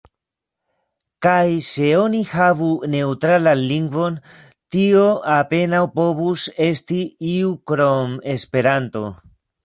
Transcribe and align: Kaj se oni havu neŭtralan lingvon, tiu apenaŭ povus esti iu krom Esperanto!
Kaj 1.23 1.47
se 1.65 1.89
oni 1.97 2.21
havu 2.29 2.69
neŭtralan 2.93 3.59
lingvon, 3.71 4.17
tiu 4.75 5.03
apenaŭ 5.33 5.81
povus 5.99 6.47
esti 6.69 6.99
iu 7.33 7.51
krom 7.73 8.17
Esperanto! 8.33 9.03